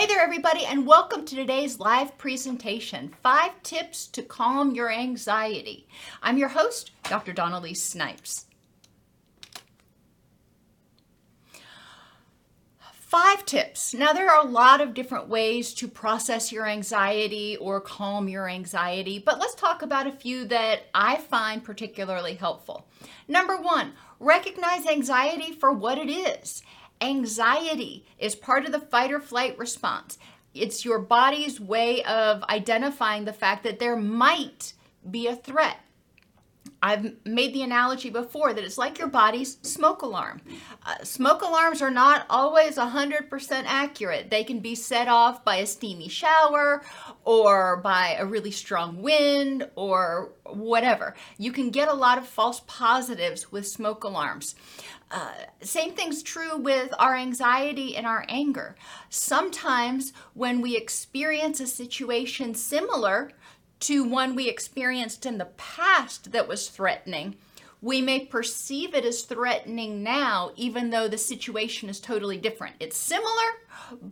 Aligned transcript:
Hey 0.00 0.06
there, 0.06 0.22
everybody, 0.22 0.64
and 0.64 0.86
welcome 0.86 1.26
to 1.26 1.36
today's 1.36 1.78
live 1.78 2.16
presentation 2.16 3.12
Five 3.22 3.62
Tips 3.62 4.06
to 4.06 4.22
Calm 4.22 4.74
Your 4.74 4.90
Anxiety. 4.90 5.86
I'm 6.22 6.38
your 6.38 6.48
host, 6.48 6.92
Dr. 7.02 7.34
Dawn-Elise 7.34 7.82
Snipes. 7.82 8.46
Five 12.94 13.44
tips. 13.44 13.92
Now, 13.92 14.14
there 14.14 14.30
are 14.30 14.42
a 14.42 14.48
lot 14.48 14.80
of 14.80 14.94
different 14.94 15.28
ways 15.28 15.74
to 15.74 15.86
process 15.86 16.50
your 16.50 16.66
anxiety 16.66 17.58
or 17.58 17.78
calm 17.78 18.26
your 18.26 18.48
anxiety, 18.48 19.18
but 19.18 19.38
let's 19.38 19.54
talk 19.54 19.82
about 19.82 20.06
a 20.06 20.12
few 20.12 20.46
that 20.46 20.84
I 20.94 21.16
find 21.16 21.62
particularly 21.62 22.36
helpful. 22.36 22.86
Number 23.28 23.58
one, 23.58 23.92
recognize 24.18 24.86
anxiety 24.86 25.52
for 25.52 25.72
what 25.72 25.98
it 25.98 26.08
is 26.08 26.62
Anxiety 27.00 28.04
is 28.18 28.34
part 28.34 28.66
of 28.66 28.72
the 28.72 28.80
fight 28.80 29.12
or 29.12 29.20
flight 29.20 29.56
response. 29.58 30.18
It's 30.52 30.84
your 30.84 30.98
body's 30.98 31.60
way 31.60 32.02
of 32.04 32.42
identifying 32.44 33.24
the 33.24 33.32
fact 33.32 33.62
that 33.64 33.78
there 33.78 33.96
might 33.96 34.74
be 35.08 35.26
a 35.26 35.36
threat. 35.36 35.78
I've 36.82 37.14
made 37.26 37.52
the 37.52 37.62
analogy 37.62 38.08
before 38.08 38.54
that 38.54 38.64
it's 38.64 38.78
like 38.78 38.98
your 38.98 39.08
body's 39.08 39.58
smoke 39.62 40.00
alarm. 40.00 40.40
Uh, 40.84 41.04
smoke 41.04 41.42
alarms 41.42 41.82
are 41.82 41.90
not 41.90 42.24
always 42.30 42.76
100% 42.76 43.62
accurate. 43.66 44.30
They 44.30 44.44
can 44.44 44.60
be 44.60 44.74
set 44.74 45.06
off 45.06 45.44
by 45.44 45.56
a 45.56 45.66
steamy 45.66 46.08
shower 46.08 46.82
or 47.24 47.76
by 47.78 48.16
a 48.18 48.24
really 48.24 48.50
strong 48.50 49.02
wind 49.02 49.68
or 49.76 50.32
whatever. 50.44 51.14
You 51.36 51.52
can 51.52 51.70
get 51.70 51.88
a 51.88 51.94
lot 51.94 52.16
of 52.16 52.26
false 52.26 52.62
positives 52.66 53.52
with 53.52 53.68
smoke 53.68 54.04
alarms. 54.04 54.54
Uh, 55.10 55.32
same 55.60 55.92
thing's 55.92 56.22
true 56.22 56.56
with 56.56 56.94
our 56.98 57.16
anxiety 57.16 57.96
and 57.96 58.06
our 58.06 58.24
anger. 58.28 58.76
Sometimes 59.08 60.12
when 60.34 60.60
we 60.60 60.76
experience 60.76 61.58
a 61.58 61.66
situation 61.66 62.54
similar 62.54 63.32
to 63.80 64.04
one 64.04 64.36
we 64.36 64.48
experienced 64.48 65.26
in 65.26 65.38
the 65.38 65.46
past 65.56 66.30
that 66.30 66.46
was 66.46 66.68
threatening, 66.68 67.34
we 67.82 68.00
may 68.02 68.20
perceive 68.20 68.94
it 68.94 69.04
as 69.04 69.22
threatening 69.22 70.02
now, 70.02 70.52
even 70.54 70.90
though 70.90 71.08
the 71.08 71.18
situation 71.18 71.88
is 71.88 71.98
totally 71.98 72.36
different. 72.36 72.76
It's 72.78 72.96
similar, 72.96 73.30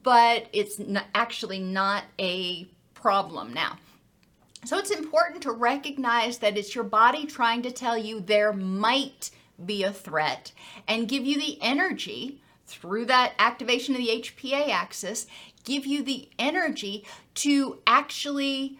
but 0.03 0.47
it's 0.53 0.78
not, 0.78 1.04
actually 1.14 1.58
not 1.58 2.04
a 2.19 2.66
problem 2.94 3.53
now. 3.53 3.78
So 4.64 4.78
it's 4.78 4.91
important 4.91 5.42
to 5.42 5.53
recognize 5.53 6.38
that 6.38 6.56
it's 6.56 6.75
your 6.75 6.84
body 6.84 7.26
trying 7.26 7.62
to 7.62 7.70
tell 7.70 7.97
you 7.97 8.20
there 8.20 8.53
might 8.53 9.31
be 9.64 9.82
a 9.82 9.92
threat 9.92 10.52
and 10.86 11.08
give 11.08 11.24
you 11.24 11.38
the 11.38 11.58
energy 11.60 12.41
through 12.66 13.06
that 13.06 13.32
activation 13.38 13.94
of 13.94 14.00
the 14.00 14.08
HPA 14.08 14.69
axis, 14.69 15.26
give 15.64 15.86
you 15.86 16.02
the 16.02 16.28
energy 16.38 17.04
to 17.34 17.78
actually 17.86 18.78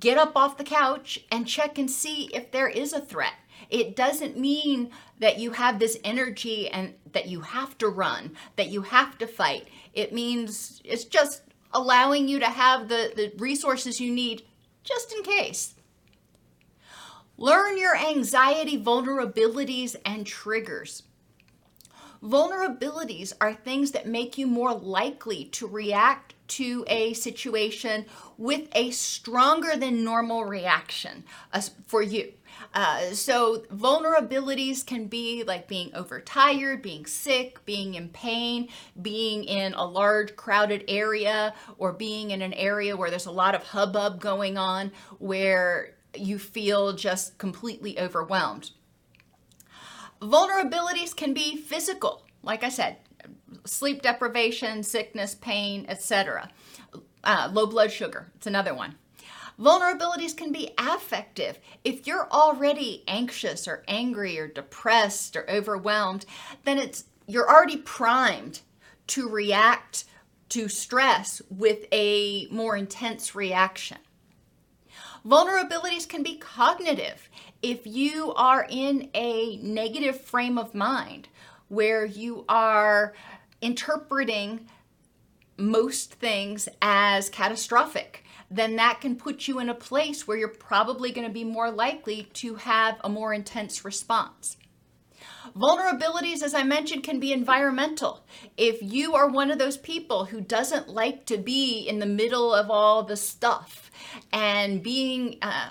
get 0.00 0.18
up 0.18 0.36
off 0.36 0.58
the 0.58 0.64
couch 0.64 1.20
and 1.30 1.46
check 1.46 1.78
and 1.78 1.90
see 1.90 2.30
if 2.34 2.50
there 2.50 2.68
is 2.68 2.92
a 2.92 3.00
threat. 3.00 3.34
It 3.70 3.96
doesn't 3.96 4.38
mean 4.38 4.90
that 5.18 5.38
you 5.38 5.52
have 5.52 5.78
this 5.78 5.98
energy 6.04 6.68
and 6.68 6.94
that 7.12 7.26
you 7.26 7.40
have 7.40 7.76
to 7.78 7.88
run, 7.88 8.32
that 8.56 8.68
you 8.68 8.82
have 8.82 9.18
to 9.18 9.26
fight. 9.26 9.68
It 9.92 10.12
means 10.12 10.80
it's 10.84 11.04
just 11.04 11.42
allowing 11.72 12.28
you 12.28 12.38
to 12.38 12.46
have 12.46 12.88
the, 12.88 13.12
the 13.14 13.32
resources 13.38 14.00
you 14.00 14.12
need 14.12 14.42
just 14.84 15.12
in 15.12 15.22
case. 15.22 15.74
Learn 17.40 17.78
your 17.78 17.96
anxiety 17.96 18.82
vulnerabilities 18.82 19.94
and 20.04 20.26
triggers. 20.26 21.04
Vulnerabilities 22.20 23.32
are 23.40 23.54
things 23.54 23.92
that 23.92 24.08
make 24.08 24.36
you 24.36 24.48
more 24.48 24.74
likely 24.74 25.44
to 25.44 25.68
react 25.68 26.34
to 26.48 26.84
a 26.88 27.12
situation 27.12 28.06
with 28.38 28.68
a 28.72 28.90
stronger 28.90 29.76
than 29.76 30.02
normal 30.02 30.46
reaction 30.46 31.22
uh, 31.52 31.60
for 31.86 32.02
you. 32.02 32.32
Uh, 32.74 33.12
so, 33.12 33.58
vulnerabilities 33.72 34.84
can 34.84 35.06
be 35.06 35.44
like 35.44 35.68
being 35.68 35.94
overtired, 35.94 36.82
being 36.82 37.06
sick, 37.06 37.64
being 37.64 37.94
in 37.94 38.08
pain, 38.08 38.68
being 39.00 39.44
in 39.44 39.74
a 39.74 39.84
large 39.84 40.34
crowded 40.34 40.84
area, 40.88 41.54
or 41.76 41.92
being 41.92 42.32
in 42.32 42.42
an 42.42 42.52
area 42.54 42.96
where 42.96 43.10
there's 43.10 43.26
a 43.26 43.30
lot 43.30 43.54
of 43.54 43.62
hubbub 43.62 44.20
going 44.20 44.58
on 44.58 44.90
where 45.18 45.94
you 46.20 46.38
feel 46.38 46.92
just 46.92 47.38
completely 47.38 47.98
overwhelmed. 47.98 48.70
Vulnerabilities 50.20 51.14
can 51.14 51.32
be 51.32 51.56
physical, 51.56 52.24
like 52.42 52.64
I 52.64 52.68
said, 52.68 52.96
sleep 53.64 54.02
deprivation, 54.02 54.82
sickness, 54.82 55.34
pain, 55.34 55.86
etc. 55.88 56.50
Uh, 57.22 57.48
low 57.52 57.66
blood 57.66 57.92
sugar, 57.92 58.32
it's 58.34 58.46
another 58.46 58.74
one. 58.74 58.96
Vulnerabilities 59.58 60.36
can 60.36 60.52
be 60.52 60.70
affective. 60.78 61.58
If 61.84 62.06
you're 62.06 62.30
already 62.30 63.02
anxious 63.08 63.66
or 63.66 63.82
angry 63.88 64.38
or 64.38 64.46
depressed 64.46 65.34
or 65.36 65.48
overwhelmed, 65.50 66.24
then 66.64 66.78
it's 66.78 67.04
you're 67.26 67.50
already 67.50 67.76
primed 67.76 68.60
to 69.08 69.28
react 69.28 70.04
to 70.50 70.68
stress 70.68 71.42
with 71.50 71.86
a 71.92 72.46
more 72.50 72.76
intense 72.76 73.34
reaction. 73.34 73.98
Vulnerabilities 75.26 76.08
can 76.08 76.22
be 76.22 76.36
cognitive. 76.36 77.28
If 77.62 77.86
you 77.86 78.32
are 78.34 78.66
in 78.68 79.10
a 79.14 79.56
negative 79.58 80.20
frame 80.20 80.58
of 80.58 80.74
mind 80.74 81.28
where 81.68 82.04
you 82.04 82.44
are 82.48 83.14
interpreting 83.60 84.68
most 85.56 86.14
things 86.14 86.68
as 86.80 87.28
catastrophic, 87.28 88.24
then 88.50 88.76
that 88.76 89.00
can 89.00 89.16
put 89.16 89.48
you 89.48 89.58
in 89.58 89.68
a 89.68 89.74
place 89.74 90.26
where 90.26 90.36
you're 90.36 90.48
probably 90.48 91.12
going 91.12 91.26
to 91.26 91.32
be 91.32 91.44
more 91.44 91.70
likely 91.70 92.28
to 92.34 92.54
have 92.54 92.98
a 93.02 93.08
more 93.08 93.34
intense 93.34 93.84
response. 93.84 94.56
Vulnerabilities, 95.58 96.42
as 96.42 96.54
I 96.54 96.62
mentioned, 96.62 97.02
can 97.02 97.18
be 97.18 97.32
environmental. 97.32 98.24
If 98.56 98.80
you 98.80 99.14
are 99.16 99.28
one 99.28 99.50
of 99.50 99.58
those 99.58 99.76
people 99.76 100.26
who 100.26 100.40
doesn't 100.40 100.88
like 100.88 101.26
to 101.26 101.36
be 101.36 101.80
in 101.80 101.98
the 101.98 102.06
middle 102.06 102.54
of 102.54 102.70
all 102.70 103.02
the 103.02 103.16
stuff 103.16 103.90
and 104.32 104.82
being 104.82 105.38
uh, 105.42 105.70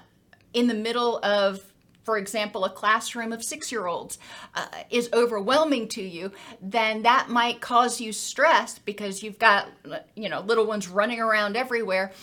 in 0.54 0.68
the 0.68 0.74
middle 0.74 1.24
of 1.24 1.62
for 2.04 2.18
example, 2.18 2.64
a 2.64 2.70
classroom 2.70 3.34
of 3.34 3.44
six 3.44 3.70
year 3.70 3.86
olds 3.86 4.18
uh, 4.56 4.66
is 4.90 5.10
overwhelming 5.12 5.90
to 5.90 6.02
you, 6.02 6.32
then 6.62 7.02
that 7.02 7.28
might 7.28 7.60
cause 7.60 8.00
you 8.00 8.14
stress 8.14 8.80
because 8.80 9.22
you've 9.22 9.38
got, 9.38 9.68
you 10.16 10.30
know, 10.30 10.40
little 10.40 10.66
ones 10.66 10.88
running 10.88 11.20
around 11.20 11.58
everywhere. 11.58 12.14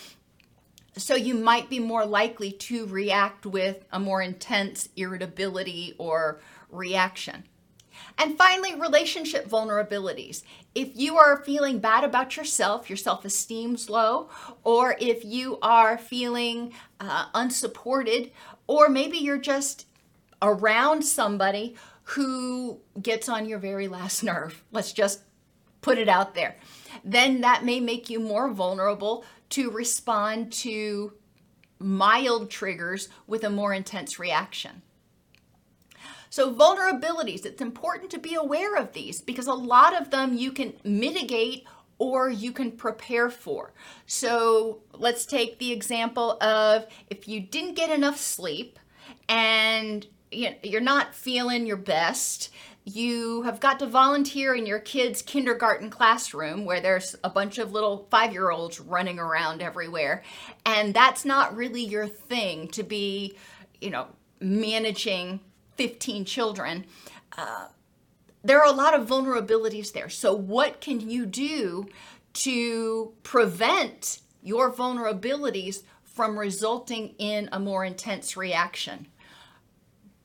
So 0.97 1.15
you 1.15 1.35
might 1.35 1.69
be 1.69 1.81
more 1.81 2.07
likely 2.07 2.51
to 2.51 2.87
react 2.87 3.45
with 3.45 3.85
a 3.93 4.01
more 4.01 4.23
intense 4.23 4.89
irritability 4.97 5.95
or 5.99 6.41
reaction. 6.71 7.45
And 8.17 8.39
finally, 8.39 8.75
relationship 8.75 9.49
vulnerabilities. 9.49 10.43
If 10.75 10.91
you 10.95 11.17
are 11.17 11.43
feeling 11.43 11.81
bad 11.81 12.05
about 12.05 12.37
yourself, 12.37 12.89
your 12.89 12.97
self 12.97 13.25
esteem's 13.25 13.91
low, 13.91 14.29
or 14.63 14.97
if 15.01 15.25
you 15.25 15.59
are 15.63 15.99
feeling 15.99 16.73
uh, 17.01 17.27
unsupported, 17.35 18.31
or 18.67 18.89
maybe 18.89 19.19
you're 19.19 19.39
just 19.39 19.87
around 20.41 21.05
somebody 21.05 21.75
who 22.05 22.79
gets 23.01 23.29
on 23.29 23.47
your 23.47 23.59
very 23.59 23.89
last 23.89 24.23
nerve, 24.25 24.63
let's 24.71 24.93
just 24.93 25.21
put 25.81 25.99
it 25.99 26.09
out 26.09 26.35
there, 26.35 26.57
then 27.05 27.41
that 27.41 27.65
may 27.65 27.81
make 27.81 28.09
you 28.09 28.21
more 28.21 28.51
vulnerable 28.51 29.25
to 29.51 29.71
respond 29.71 30.51
to 30.51 31.13
mild 31.79 32.51
triggers 32.51 33.09
with 33.27 33.45
a 33.45 33.51
more 33.51 33.75
intense 33.75 34.19
reaction. 34.19 34.83
So, 36.35 36.53
vulnerabilities, 36.53 37.47
it's 37.47 37.63
important 37.63 38.11
to 38.11 38.19
be 38.19 38.35
aware 38.35 38.75
of 38.75 38.93
these 38.93 39.21
because 39.21 39.47
a 39.47 39.55
lot 39.55 39.97
of 39.97 40.11
them 40.11 40.37
you 40.37 40.51
can 40.51 40.73
mitigate 40.83 41.65
or 41.99 42.29
you 42.29 42.51
can 42.51 42.73
prepare 42.73 43.31
for. 43.31 43.73
So, 44.07 44.81
let's 44.95 45.27
take 45.27 45.61
the 45.61 45.71
example 45.71 46.33
of 46.43 46.89
if 47.09 47.29
you 47.29 47.39
didn't 47.39 47.75
get 47.75 47.89
enough 47.89 48.19
sleep 48.19 48.81
and 49.29 50.05
you're 50.33 50.81
not 50.81 51.15
feeling 51.15 51.67
your 51.67 51.77
best, 51.77 52.51
you 52.83 53.43
have 53.43 53.61
got 53.61 53.79
to 53.79 53.87
volunteer 53.87 54.57
in 54.57 54.67
your 54.67 54.81
kid's 54.81 55.23
kindergarten 55.23 55.89
classroom 55.89 56.65
where 56.65 56.81
there's 56.81 57.15
a 57.23 57.31
bunch 57.31 57.59
of 57.59 57.71
little 57.71 58.09
five 58.11 58.33
year 58.33 58.51
olds 58.51 58.81
running 58.81 59.21
around 59.21 59.63
everywhere. 59.63 60.25
And 60.67 60.95
that's 60.95 61.25
not 61.25 61.55
really 61.55 61.85
your 61.85 62.09
thing 62.09 62.67
to 62.71 62.83
be, 62.83 63.37
you 63.81 63.91
know, 63.91 64.09
managing 64.41 65.39
15 65.77 66.25
children, 66.25 66.87
uh, 67.37 67.69
there 68.43 68.61
are 68.61 68.67
a 68.67 68.77
lot 68.77 68.95
of 68.95 69.09
vulnerabilities 69.09 69.93
there. 69.93 70.09
So, 70.09 70.35
what 70.35 70.81
can 70.81 71.09
you 71.09 71.27
do 71.27 71.89
to 72.35 73.13
prevent 73.23 74.21
your 74.43 74.71
vulnerabilities 74.71 75.83
from 76.05 76.39
resulting 76.39 77.15
in 77.19 77.49
a 77.53 77.59
more 77.59 77.85
intense 77.85 78.37
reaction? 78.37 79.07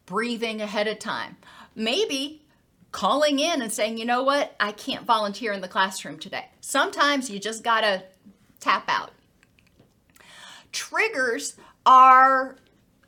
Breathing 0.06 0.62
ahead 0.62 0.88
of 0.88 1.00
time. 1.00 1.38
Maybe 1.76 2.44
calling 2.92 3.40
in 3.40 3.62
and 3.62 3.72
saying, 3.72 3.98
you 3.98 4.06
know 4.06 4.24
what, 4.24 4.56
I 4.60 4.72
can't 4.72 5.06
volunteer 5.06 5.54
in 5.54 5.62
the 5.62 5.68
classroom 5.68 6.18
today. 6.18 6.50
Sometimes 6.60 7.30
you 7.30 7.40
just 7.40 7.64
gotta 7.64 8.04
tap 8.60 8.86
out. 8.88 9.12
Triggers 10.72 11.56
are 11.86 12.58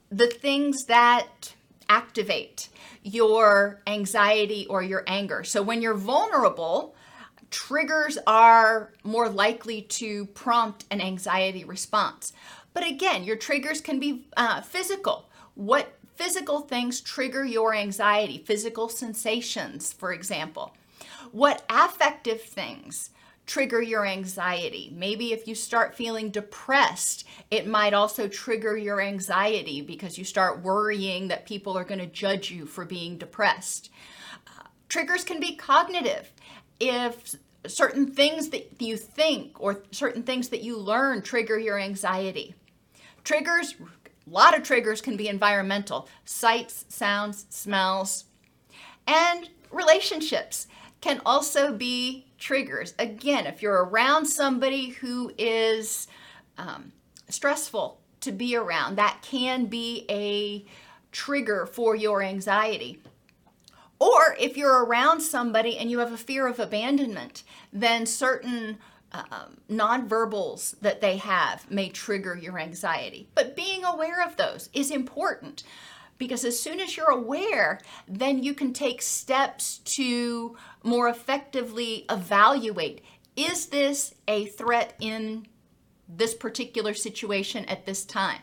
the 0.09 0.27
things 0.27 0.85
that 0.85 1.55
activate 1.91 2.69
your 3.03 3.81
anxiety 3.85 4.65
or 4.69 4.81
your 4.81 5.03
anger. 5.07 5.43
So 5.43 5.61
when 5.61 5.81
you're 5.81 5.93
vulnerable, 5.93 6.95
triggers 7.49 8.17
are 8.25 8.93
more 9.03 9.27
likely 9.27 9.81
to 9.99 10.25
prompt 10.27 10.85
an 10.89 11.01
anxiety 11.01 11.65
response. 11.65 12.31
But 12.73 12.87
again, 12.87 13.25
your 13.25 13.35
triggers 13.35 13.81
can 13.81 13.99
be 13.99 14.25
uh, 14.37 14.61
physical. 14.61 15.29
What 15.55 15.97
physical 16.15 16.61
things 16.61 17.01
trigger 17.01 17.43
your 17.43 17.75
anxiety? 17.75 18.37
Physical 18.45 18.87
sensations, 18.87 19.91
for 19.91 20.13
example. 20.13 20.73
What 21.31 21.65
affective 21.69 22.41
things 22.41 23.09
trigger 23.45 23.81
your 23.81 24.05
anxiety. 24.05 24.91
Maybe 24.95 25.33
if 25.33 25.47
you 25.47 25.55
start 25.55 25.95
feeling 25.95 26.29
depressed, 26.29 27.27
it 27.49 27.67
might 27.67 27.93
also 27.93 28.27
trigger 28.27 28.77
your 28.77 29.01
anxiety 29.01 29.81
because 29.81 30.17
you 30.17 30.23
start 30.23 30.61
worrying 30.61 31.27
that 31.27 31.45
people 31.45 31.77
are 31.77 31.83
going 31.83 31.99
to 31.99 32.05
judge 32.05 32.51
you 32.51 32.65
for 32.65 32.85
being 32.85 33.17
depressed. 33.17 33.89
Uh, 34.47 34.63
triggers 34.89 35.23
can 35.23 35.39
be 35.39 35.55
cognitive. 35.55 36.31
If 36.79 37.35
certain 37.67 38.11
things 38.11 38.49
that 38.49 38.81
you 38.81 38.97
think 38.97 39.59
or 39.59 39.83
certain 39.91 40.23
things 40.23 40.49
that 40.49 40.63
you 40.63 40.77
learn 40.77 41.21
trigger 41.21 41.57
your 41.57 41.79
anxiety. 41.79 42.55
Triggers, 43.23 43.75
a 43.79 44.29
lot 44.29 44.57
of 44.57 44.63
triggers 44.63 45.01
can 45.01 45.15
be 45.15 45.27
environmental 45.27 46.09
sights, 46.25 46.85
sounds, 46.89 47.45
smells, 47.49 48.25
and 49.07 49.49
relationships 49.71 50.67
can 51.01 51.21
also 51.25 51.73
be 51.73 52.27
triggers. 52.37 52.93
Again, 52.97 53.47
if 53.47 53.61
you're 53.61 53.83
around 53.83 54.27
somebody 54.27 54.89
who 54.89 55.33
is 55.37 56.07
um, 56.57 56.91
stressful 57.27 57.99
to 58.21 58.31
be 58.31 58.55
around, 58.55 58.95
that 58.97 59.19
can 59.21 59.65
be 59.65 60.05
a 60.09 60.65
trigger 61.11 61.65
for 61.65 61.95
your 61.95 62.21
anxiety. 62.21 63.01
Or 63.99 64.35
if 64.39 64.57
you're 64.57 64.85
around 64.85 65.21
somebody 65.21 65.77
and 65.77 65.91
you 65.91 65.99
have 65.99 66.11
a 66.11 66.17
fear 66.17 66.47
of 66.47 66.59
abandonment, 66.59 67.43
then 67.71 68.05
certain 68.05 68.79
um, 69.11 69.57
nonverbals 69.69 70.79
that 70.79 71.01
they 71.01 71.17
have 71.17 71.69
may 71.69 71.89
trigger 71.89 72.35
your 72.35 72.57
anxiety. 72.57 73.27
But 73.35 73.55
being 73.55 73.83
aware 73.83 74.23
of 74.25 74.37
those 74.37 74.69
is 74.73 74.89
important 74.89 75.63
because 76.21 76.45
as 76.45 76.59
soon 76.59 76.79
as 76.79 76.95
you're 76.95 77.09
aware, 77.09 77.79
then 78.07 78.43
you 78.43 78.53
can 78.53 78.73
take 78.73 79.01
steps 79.01 79.79
to 79.79 80.55
more 80.83 81.09
effectively 81.09 82.05
evaluate 82.11 83.03
is 83.35 83.65
this 83.67 84.13
a 84.27 84.45
threat 84.45 84.93
in 84.99 85.47
this 86.07 86.35
particular 86.35 86.93
situation 86.93 87.65
at 87.65 87.87
this 87.87 88.05
time? 88.05 88.41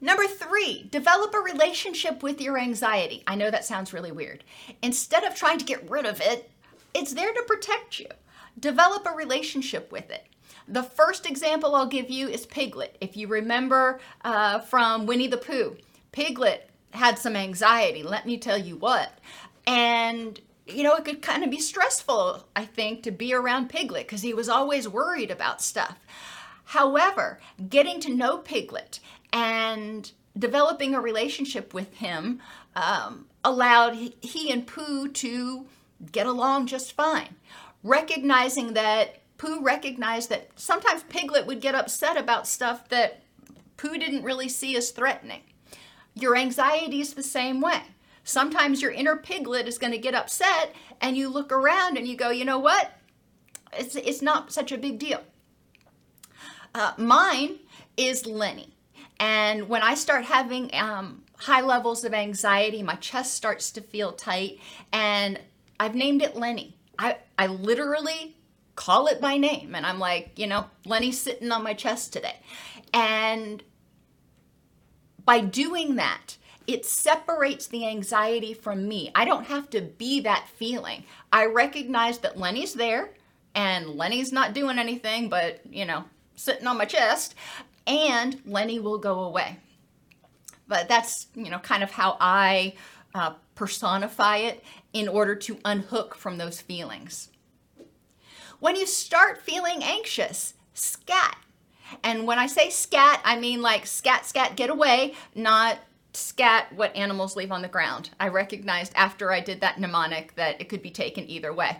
Number 0.00 0.26
three, 0.26 0.88
develop 0.90 1.34
a 1.34 1.40
relationship 1.40 2.22
with 2.22 2.40
your 2.40 2.56
anxiety. 2.56 3.22
I 3.26 3.34
know 3.34 3.50
that 3.50 3.66
sounds 3.66 3.92
really 3.92 4.12
weird. 4.12 4.44
Instead 4.80 5.24
of 5.24 5.34
trying 5.34 5.58
to 5.58 5.66
get 5.66 5.90
rid 5.90 6.06
of 6.06 6.22
it, 6.22 6.50
it's 6.94 7.12
there 7.12 7.34
to 7.34 7.44
protect 7.46 8.00
you. 8.00 8.06
Develop 8.58 9.04
a 9.04 9.10
relationship 9.14 9.92
with 9.92 10.08
it. 10.10 10.24
The 10.68 10.82
first 10.82 11.26
example 11.26 11.74
I'll 11.74 11.86
give 11.86 12.10
you 12.10 12.28
is 12.28 12.46
Piglet. 12.46 12.96
If 13.00 13.16
you 13.16 13.26
remember 13.26 14.00
uh, 14.22 14.60
from 14.60 15.06
Winnie 15.06 15.26
the 15.26 15.36
Pooh, 15.36 15.76
Piglet 16.12 16.70
had 16.92 17.18
some 17.18 17.36
anxiety, 17.36 18.02
let 18.02 18.26
me 18.26 18.38
tell 18.38 18.58
you 18.58 18.76
what. 18.76 19.18
And 19.66 20.40
you 20.66 20.82
know, 20.82 20.94
it 20.94 21.04
could 21.04 21.22
kind 21.22 21.42
of 21.42 21.50
be 21.50 21.58
stressful, 21.60 22.46
I 22.54 22.64
think, 22.64 23.02
to 23.02 23.10
be 23.10 23.34
around 23.34 23.70
Piglet 23.70 24.06
because 24.06 24.22
he 24.22 24.34
was 24.34 24.48
always 24.48 24.88
worried 24.88 25.30
about 25.30 25.62
stuff. 25.62 25.98
However, 26.64 27.40
getting 27.68 28.00
to 28.00 28.14
know 28.14 28.38
Piglet 28.38 29.00
and 29.32 30.10
developing 30.38 30.94
a 30.94 31.00
relationship 31.00 31.74
with 31.74 31.94
him 31.94 32.40
um, 32.76 33.26
allowed 33.44 33.94
he 33.94 34.52
and 34.52 34.66
Pooh 34.66 35.08
to 35.08 35.66
get 36.12 36.26
along 36.26 36.66
just 36.66 36.92
fine. 36.92 37.34
Recognizing 37.82 38.74
that 38.74 39.19
Pooh 39.40 39.62
recognized 39.62 40.28
that 40.28 40.50
sometimes 40.56 41.02
Piglet 41.04 41.46
would 41.46 41.62
get 41.62 41.74
upset 41.74 42.18
about 42.18 42.46
stuff 42.46 42.90
that 42.90 43.22
Pooh 43.78 43.96
didn't 43.96 44.22
really 44.22 44.50
see 44.50 44.76
as 44.76 44.90
threatening. 44.90 45.40
Your 46.14 46.36
anxiety 46.36 47.00
is 47.00 47.14
the 47.14 47.22
same 47.22 47.62
way. 47.62 47.80
Sometimes 48.22 48.82
your 48.82 48.90
inner 48.90 49.16
piglet 49.16 49.66
is 49.66 49.78
going 49.78 49.94
to 49.94 49.98
get 49.98 50.14
upset 50.14 50.74
and 51.00 51.16
you 51.16 51.30
look 51.30 51.52
around 51.52 51.96
and 51.96 52.06
you 52.06 52.18
go, 52.18 52.28
you 52.28 52.44
know 52.44 52.58
what? 52.58 52.92
It's, 53.72 53.96
it's 53.96 54.20
not 54.20 54.52
such 54.52 54.72
a 54.72 54.76
big 54.76 54.98
deal. 54.98 55.22
Uh, 56.74 56.92
mine 56.98 57.60
is 57.96 58.26
Lenny. 58.26 58.74
And 59.18 59.70
when 59.70 59.80
I 59.82 59.94
start 59.94 60.26
having 60.26 60.68
um, 60.74 61.22
high 61.38 61.62
levels 61.62 62.04
of 62.04 62.12
anxiety, 62.12 62.82
my 62.82 62.96
chest 62.96 63.32
starts 63.36 63.70
to 63.70 63.80
feel 63.80 64.12
tight, 64.12 64.58
and 64.92 65.40
I've 65.78 65.94
named 65.94 66.20
it 66.20 66.36
Lenny. 66.36 66.76
I, 66.98 67.16
I 67.38 67.46
literally 67.46 68.36
call 68.80 69.08
it 69.08 69.20
by 69.20 69.36
name. 69.36 69.74
And 69.74 69.84
I'm 69.84 69.98
like, 69.98 70.38
you 70.38 70.46
know, 70.46 70.64
Lenny's 70.86 71.20
sitting 71.20 71.52
on 71.52 71.62
my 71.62 71.74
chest 71.74 72.14
today. 72.14 72.36
And 72.94 73.62
by 75.26 75.40
doing 75.40 75.96
that, 75.96 76.38
it 76.66 76.86
separates 76.86 77.66
the 77.66 77.86
anxiety 77.86 78.54
from 78.54 78.88
me. 78.88 79.10
I 79.14 79.26
don't 79.26 79.44
have 79.44 79.68
to 79.70 79.82
be 79.82 80.20
that 80.20 80.48
feeling. 80.56 81.04
I 81.30 81.44
recognize 81.44 82.20
that 82.20 82.38
Lenny's 82.38 82.72
there 82.72 83.10
and 83.54 83.96
Lenny's 83.96 84.32
not 84.32 84.54
doing 84.54 84.78
anything 84.78 85.28
but, 85.28 85.60
you 85.70 85.84
know, 85.84 86.04
sitting 86.34 86.66
on 86.66 86.78
my 86.78 86.86
chest, 86.86 87.34
and 87.86 88.40
Lenny 88.46 88.78
will 88.78 88.96
go 88.96 89.24
away. 89.24 89.58
But 90.68 90.88
that's, 90.88 91.26
you 91.34 91.50
know, 91.50 91.58
kind 91.58 91.82
of 91.82 91.90
how 91.90 92.16
I 92.18 92.76
uh, 93.14 93.34
personify 93.54 94.38
it 94.38 94.64
in 94.94 95.06
order 95.06 95.34
to 95.34 95.58
unhook 95.66 96.14
from 96.14 96.38
those 96.38 96.62
feelings. 96.62 97.29
When 98.60 98.76
you 98.76 98.86
start 98.86 99.40
feeling 99.42 99.82
anxious, 99.82 100.54
scat. 100.74 101.38
And 102.04 102.26
when 102.26 102.38
I 102.38 102.46
say 102.46 102.70
scat, 102.70 103.20
I 103.24 103.38
mean 103.38 103.62
like 103.62 103.86
scat, 103.86 104.26
scat, 104.26 104.54
get 104.54 104.70
away, 104.70 105.14
not 105.34 105.78
scat 106.12 106.72
what 106.74 106.94
animals 106.94 107.36
leave 107.36 107.52
on 107.52 107.62
the 107.62 107.68
ground. 107.68 108.10
I 108.20 108.28
recognized 108.28 108.92
after 108.94 109.32
I 109.32 109.40
did 109.40 109.60
that 109.60 109.80
mnemonic 109.80 110.34
that 110.34 110.60
it 110.60 110.68
could 110.68 110.82
be 110.82 110.90
taken 110.90 111.28
either 111.28 111.52
way. 111.52 111.78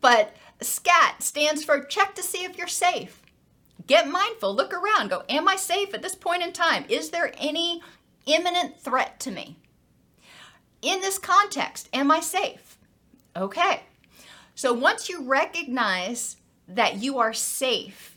But 0.00 0.36
scat 0.60 1.22
stands 1.22 1.64
for 1.64 1.82
check 1.84 2.14
to 2.14 2.22
see 2.22 2.44
if 2.44 2.56
you're 2.56 2.68
safe. 2.68 3.20
Get 3.86 4.08
mindful, 4.08 4.54
look 4.54 4.72
around, 4.72 5.10
go, 5.10 5.24
am 5.28 5.48
I 5.48 5.56
safe 5.56 5.92
at 5.92 6.02
this 6.02 6.14
point 6.14 6.42
in 6.42 6.52
time? 6.52 6.84
Is 6.88 7.10
there 7.10 7.34
any 7.36 7.82
imminent 8.26 8.80
threat 8.80 9.18
to 9.20 9.32
me? 9.32 9.56
In 10.82 11.00
this 11.00 11.18
context, 11.18 11.88
am 11.92 12.10
I 12.10 12.20
safe? 12.20 12.78
Okay. 13.36 13.82
So 14.62 14.72
once 14.72 15.08
you 15.08 15.24
recognize 15.24 16.36
that 16.68 17.02
you 17.02 17.18
are 17.18 17.32
safe, 17.32 18.16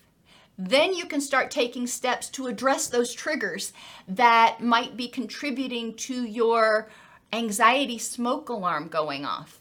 then 0.59 0.93
you 0.93 1.07
can 1.07 1.19
start 1.19 1.49
taking 1.49 1.87
steps 1.87 2.29
to 2.29 2.45
address 2.45 2.85
those 2.85 3.15
triggers 3.15 3.73
that 4.07 4.61
might 4.61 4.95
be 4.95 5.07
contributing 5.07 5.95
to 5.95 6.23
your 6.23 6.87
anxiety 7.33 7.97
smoke 7.97 8.49
alarm 8.49 8.89
going 8.89 9.25
off. 9.25 9.59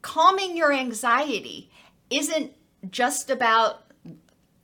Calming 0.00 0.56
your 0.56 0.72
anxiety 0.72 1.70
isn't 2.08 2.54
just 2.90 3.28
about 3.28 3.92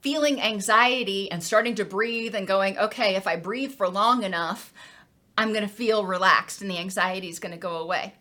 feeling 0.01 0.41
anxiety 0.41 1.29
and 1.29 1.43
starting 1.43 1.75
to 1.75 1.85
breathe 1.85 2.33
and 2.33 2.47
going, 2.47 2.75
okay, 2.79 3.15
if 3.15 3.27
I 3.27 3.35
breathe 3.35 3.73
for 3.73 3.87
long 3.87 4.23
enough, 4.23 4.73
I'm 5.37 5.49
going 5.49 5.61
to 5.61 5.71
feel 5.71 6.07
relaxed 6.07 6.63
and 6.63 6.71
the 6.71 6.79
anxiety 6.79 7.29
is 7.29 7.37
going 7.37 7.51
to 7.51 7.59
go 7.59 7.77
away. 7.77 8.15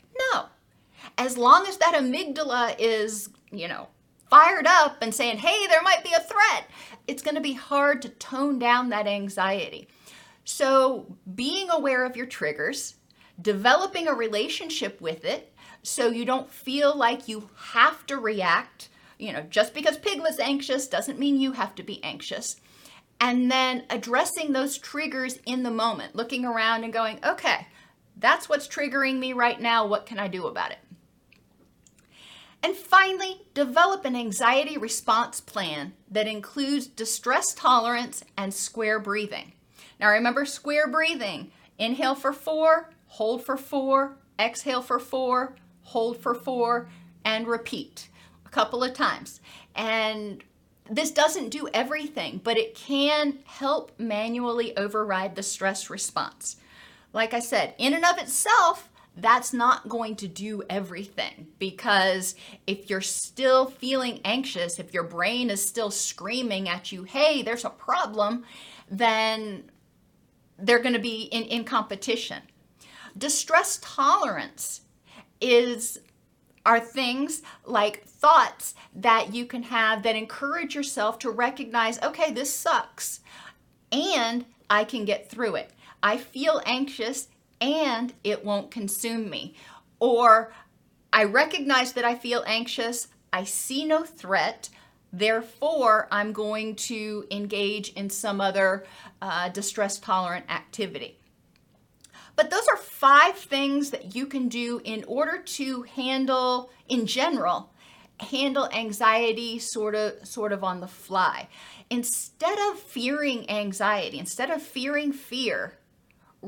As 1.19 1.39
long 1.39 1.67
as 1.67 1.79
that 1.79 1.95
amygdala 1.95 2.77
is, 2.79 3.31
you 3.51 3.69
know, 3.69 3.89
fired 4.29 4.67
up 4.67 4.99
and 5.01 5.15
saying, 5.15 5.39
hey, 5.39 5.67
there 5.67 5.83
might 5.83 6.05
be 6.05 6.13
a 6.13 6.21
threat, 6.21 6.69
it's 7.07 7.23
going 7.23 7.37
to 7.37 7.41
be 7.41 7.53
hard 7.53 8.03
to 8.03 8.09
tone 8.09 8.59
down 8.59 8.89
that 8.91 9.07
anxiety. 9.07 9.89
So, 10.45 11.17
being 11.35 11.71
aware 11.71 12.05
of 12.05 12.17
your 12.17 12.27
triggers, 12.27 12.95
developing 13.41 14.07
a 14.09 14.15
relationship 14.15 15.01
with 15.01 15.25
it 15.25 15.53
so 15.83 16.09
you 16.09 16.25
don't 16.25 16.51
feel 16.51 16.97
like 16.97 17.29
you 17.29 17.51
have 17.57 18.07
to 18.07 18.17
react. 18.17 18.89
You 19.19 19.33
know, 19.33 19.43
just 19.43 19.75
because 19.75 19.99
Piglet's 19.99 20.39
anxious 20.39 20.87
doesn't 20.89 21.19
mean 21.19 21.41
you 21.41 21.53
have 21.53 21.75
to 21.77 21.83
be 21.83 22.03
anxious. 22.05 22.57
And 23.21 23.51
then 23.51 23.85
addressing 23.89 24.53
those 24.53 24.77
triggers 24.77 25.39
in 25.47 25.63
the 25.63 25.71
moment, 25.71 26.15
looking 26.15 26.45
around 26.45 26.85
and 26.85 26.93
going, 26.93 27.19
okay, 27.25 27.67
that's 28.19 28.49
what's 28.49 28.69
triggering 28.69 29.19
me 29.19 29.33
right 29.33 29.61
now. 29.61 29.87
What 29.87 30.07
can 30.07 30.19
I 30.19 30.29
do 30.29 30.47
about 30.47 30.73
it? 30.73 30.79
And 32.67 32.75
finally, 32.75 33.43
develop 33.55 34.05
an 34.05 34.17
anxiety 34.17 34.77
response 34.77 35.41
plan 35.41 35.93
that 36.11 36.27
includes 36.27 36.89
distress 36.89 37.55
tolerance 37.55 38.25
and 38.37 38.53
square 38.53 38.99
breathing. 38.99 39.53
Now, 40.01 40.11
remember 40.11 40.45
square 40.45 40.89
breathing 40.89 41.53
inhale 41.79 42.17
for 42.17 42.33
four, 42.33 42.91
hold 43.07 43.45
for 43.45 43.57
four, 43.57 44.19
exhale 44.37 44.83
for 44.83 44.99
four, 44.99 45.55
hold 45.83 46.21
for 46.21 46.35
four, 46.35 46.89
and 47.25 47.47
repeat 47.47 48.09
a 48.45 48.49
couple 48.49 48.83
of 48.83 48.95
times. 48.95 49.41
And 49.77 50.43
this 50.91 51.13
doesn't 51.13 51.51
do 51.51 51.69
everything, 51.73 52.41
but 52.43 52.59
it 52.59 52.75
can 52.75 53.39
help 53.45 53.93
manually 53.97 54.77
override 54.77 55.37
the 55.37 55.45
stress 55.45 55.89
response. 55.89 56.57
Like 57.13 57.33
I 57.33 57.39
said, 57.39 57.77
in 57.79 57.95
and 57.95 58.05
of 58.05 58.19
itself, 58.19 58.91
that's 59.17 59.53
not 59.53 59.89
going 59.89 60.17
to 60.17 60.29
do 60.29 60.63
everything 60.69 61.47
because 61.59 62.35
if 62.67 62.91
you're 62.91 63.01
still 63.01 63.67
feeling 63.67 64.21
anxious, 64.25 64.79
if 64.79 64.93
your 64.93 65.05
brain 65.05 65.49
is 65.49 65.67
still 65.67 65.91
screaming 65.91 66.69
at 66.69 66.93
you, 66.93 67.05
hey, 67.05 67.43
there's 67.43 67.65
a 67.65 67.71
problem, 67.71 68.45
then 68.91 69.71
they're 70.59 70.81
going 70.81 70.95
to 70.95 71.01
be 71.01 71.23
in, 71.23 71.45
in 71.45 71.65
competition. 71.65 72.43
Distress 73.17 73.79
tolerance 73.83 74.83
is 75.41 75.99
are 76.67 76.81
things 76.81 77.43
like 77.65 78.05
thoughts 78.05 78.75
that 78.95 79.33
you 79.33 79.47
can 79.47 79.63
have 79.63 80.03
that 80.03 80.17
encourage 80.17 80.75
yourself 80.75 81.19
to 81.21 81.31
recognize, 81.31 82.03
okay, 82.03 82.33
this 82.33 82.53
sucks, 82.53 83.21
and 83.93 84.45
I 84.69 84.83
can 84.83 85.05
get 85.05 85.31
through 85.31 85.55
it. 85.55 85.71
I 86.03 86.17
feel 86.19 86.61
anxious 86.67 87.29
and 87.61 88.13
it 88.25 88.45
won't 88.45 88.71
consume 88.71 89.31
me. 89.31 89.55
Or 89.99 90.53
I 91.13 91.25
recognize 91.25 91.93
that 91.95 92.05
I 92.05 92.15
feel 92.15 92.45
anxious, 92.47 93.09
I 93.33 93.45
see 93.45 93.85
no 93.85 94.05
threat, 94.05 94.69
therefore, 95.13 96.09
I'm 96.11 96.33
going 96.33 96.77
to 96.77 97.27
engage 97.31 97.91
in 97.91 98.11
some 98.11 98.41
other 98.41 98.85
uh, 99.23 99.49
distress 99.49 99.99
tolerant 99.99 100.51
activity. 100.51 101.19
But 102.35 102.51
those 102.51 102.69
are 102.69 102.77
five 102.77 103.37
things 103.37 103.91
that 103.91 104.15
you 104.15 104.27
can 104.27 104.49
do 104.49 104.81
in 104.85 105.05
order 105.05 105.39
to 105.39 105.83
handle, 105.83 106.71
in 106.87 107.07
general, 107.07 107.73
handle 108.21 108.69
anxiety 108.73 109.59
sort 109.59 109.95
of 109.95 110.27
sort 110.27 110.53
of 110.53 110.63
on 110.63 110.81
the 110.81 110.87
fly. 110.87 111.49
Instead 111.89 112.59
of 112.71 112.79
fearing 112.79 113.49
anxiety, 113.49 114.19
instead 114.19 114.51
of 114.51 114.63
fearing 114.63 115.13
fear, 115.13 115.79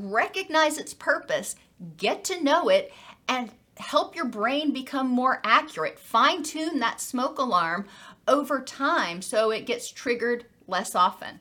recognize 0.06 0.78
its 0.78 0.94
purpose, 0.94 1.56
get 1.96 2.24
to 2.24 2.42
know 2.42 2.68
it, 2.68 2.92
and 3.28 3.50
help 3.76 4.16
your 4.16 4.26
brain 4.26 4.72
become 4.72 5.08
more 5.08 5.40
accurate. 5.44 5.98
Fine 5.98 6.42
tune 6.42 6.80
that 6.80 7.00
smoke 7.00 7.38
alarm 7.38 7.86
over 8.26 8.60
time 8.60 9.22
so 9.22 9.50
it 9.50 9.66
gets 9.66 9.90
triggered 9.90 10.46
less 10.66 10.94
often. 10.94 11.40